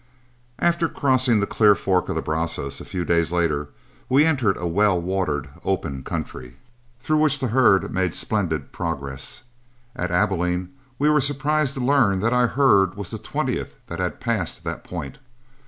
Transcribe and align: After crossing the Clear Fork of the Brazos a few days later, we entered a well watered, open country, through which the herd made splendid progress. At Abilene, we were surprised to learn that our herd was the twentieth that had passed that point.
After 0.57 0.89
crossing 0.89 1.41
the 1.41 1.45
Clear 1.45 1.75
Fork 1.75 2.09
of 2.09 2.15
the 2.15 2.23
Brazos 2.23 2.81
a 2.81 2.85
few 2.85 3.05
days 3.05 3.31
later, 3.31 3.69
we 4.09 4.25
entered 4.25 4.57
a 4.57 4.65
well 4.65 4.99
watered, 4.99 5.49
open 5.63 6.01
country, 6.03 6.57
through 6.99 7.19
which 7.19 7.37
the 7.37 7.49
herd 7.49 7.93
made 7.93 8.15
splendid 8.15 8.71
progress. 8.71 9.43
At 9.95 10.09
Abilene, 10.09 10.73
we 10.97 11.07
were 11.07 11.21
surprised 11.21 11.75
to 11.75 11.81
learn 11.81 12.17
that 12.21 12.33
our 12.33 12.47
herd 12.47 12.95
was 12.97 13.11
the 13.11 13.19
twentieth 13.19 13.75
that 13.85 13.99
had 13.99 14.19
passed 14.19 14.63
that 14.63 14.83
point. 14.83 15.19